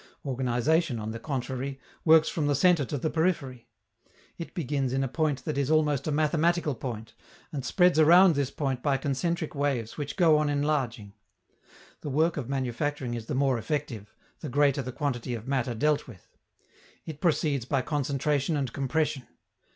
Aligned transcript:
Organization, 0.25 0.97
on 0.97 1.11
the 1.11 1.19
contrary, 1.19 1.79
works 2.03 2.27
from 2.27 2.47
the 2.47 2.55
centre 2.55 2.85
to 2.85 2.97
the 2.97 3.11
periphery. 3.11 3.67
It 4.35 4.55
begins 4.55 4.93
in 4.93 5.03
a 5.03 5.07
point 5.07 5.45
that 5.45 5.59
is 5.59 5.69
almost 5.69 6.07
a 6.07 6.11
mathematical 6.11 6.73
point, 6.73 7.13
and 7.51 7.63
spreads 7.63 7.99
around 7.99 8.33
this 8.33 8.49
point 8.49 8.81
by 8.81 8.97
concentric 8.97 9.53
waves 9.53 9.99
which 9.99 10.15
go 10.15 10.39
on 10.39 10.49
enlarging. 10.49 11.13
The 11.99 12.09
work 12.09 12.35
of 12.35 12.49
manufacturing 12.49 13.13
is 13.13 13.27
the 13.27 13.35
more 13.35 13.59
effective, 13.59 14.11
the 14.39 14.49
greater 14.49 14.81
the 14.81 14.91
quantity 14.91 15.35
of 15.35 15.47
matter 15.47 15.75
dealt 15.75 16.07
with. 16.07 16.29
It 17.05 17.21
proceeds 17.21 17.65
by 17.65 17.83
concentration 17.83 18.57
and 18.57 18.73
compression. 18.73 19.27